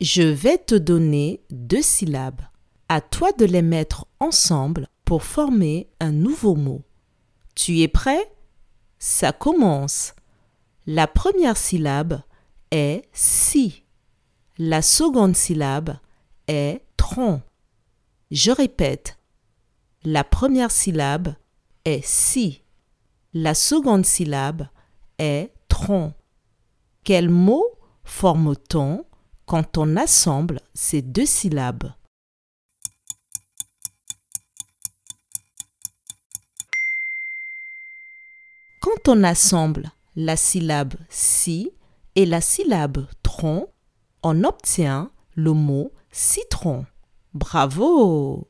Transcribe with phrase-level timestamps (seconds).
[0.00, 2.42] Je vais te donner deux syllabes.
[2.88, 6.82] À toi de les mettre ensemble pour former un nouveau mot.
[7.54, 8.30] Tu es prêt?
[8.98, 10.14] Ça commence.
[10.86, 12.20] La première syllabe
[12.70, 13.84] est si.
[14.58, 15.96] La seconde syllabe
[16.48, 17.40] est tronc.
[18.30, 19.18] Je répète.
[20.02, 21.34] La première syllabe
[21.84, 22.62] est si.
[23.32, 24.66] La seconde syllabe
[25.18, 26.12] est tronc.
[27.04, 27.64] Quel mot
[28.04, 29.04] forme-t-on
[29.46, 31.92] quand on assemble ces deux syllabes
[38.80, 41.70] Quand on assemble la syllabe si
[42.16, 43.68] et la syllabe tronc,
[44.22, 46.86] on obtient le mot citron.
[47.32, 48.46] Bravo